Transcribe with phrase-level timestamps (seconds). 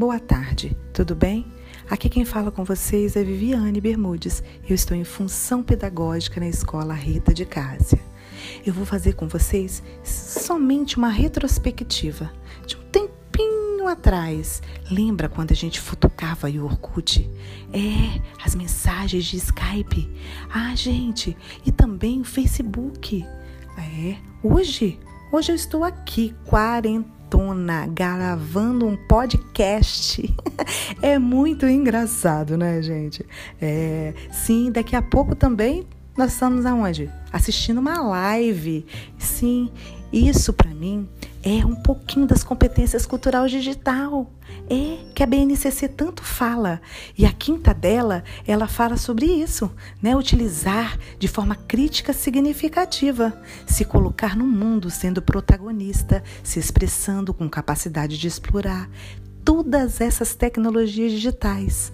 [0.00, 1.44] Boa tarde, tudo bem?
[1.90, 4.42] Aqui quem fala com vocês é Viviane Bermudes.
[4.66, 8.00] Eu estou em função pedagógica na escola Rita de Cásia.
[8.64, 12.32] Eu vou fazer com vocês somente uma retrospectiva
[12.66, 14.62] de um tempinho atrás.
[14.90, 17.30] Lembra quando a gente futucava o Orkut?
[17.70, 20.10] É, as mensagens de Skype.
[20.48, 21.36] Ah, gente,
[21.66, 23.22] e também o Facebook.
[23.76, 24.98] É, hoje,
[25.30, 30.34] hoje eu estou aqui, quarentena maratona gravando um podcast.
[31.00, 33.24] é muito engraçado, né, gente?
[33.60, 37.10] É, sim, daqui a pouco também nós estamos aonde?
[37.32, 38.84] Assistindo uma live.
[39.18, 39.70] Sim,
[40.12, 41.08] isso para mim
[41.42, 44.30] é um pouquinho das competências cultural digital.
[44.68, 46.80] É que a BNCC tanto fala.
[47.16, 49.70] E a quinta dela, ela fala sobre isso,
[50.02, 50.14] né?
[50.14, 53.32] Utilizar de forma crítica significativa,
[53.66, 58.88] se colocar no mundo sendo protagonista, se expressando com capacidade de explorar
[59.44, 61.92] todas essas tecnologias digitais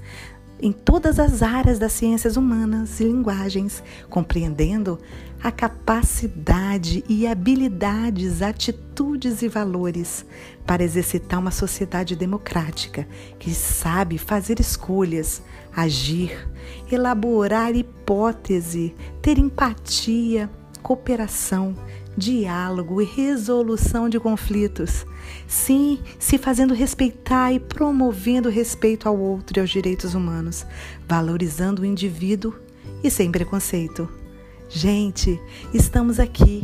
[0.60, 4.98] em todas as áreas das ciências humanas e linguagens, compreendendo
[5.46, 10.26] a capacidade e habilidades, atitudes e valores
[10.66, 13.06] para exercitar uma sociedade democrática
[13.38, 15.40] que sabe fazer escolhas,
[15.72, 16.48] agir,
[16.90, 20.50] elaborar hipótese, ter empatia,
[20.82, 21.76] cooperação,
[22.18, 25.06] diálogo e resolução de conflitos.
[25.46, 30.66] Sim, se fazendo respeitar e promovendo respeito ao outro e aos direitos humanos,
[31.06, 32.52] valorizando o indivíduo
[33.00, 34.25] e sem preconceito.
[34.68, 35.40] Gente,
[35.72, 36.62] estamos aqui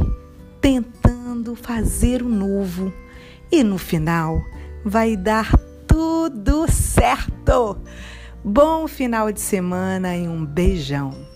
[0.60, 2.92] tentando fazer o novo
[3.50, 4.42] e no final
[4.84, 7.78] vai dar tudo certo.
[8.44, 11.31] Bom final de semana e um beijão.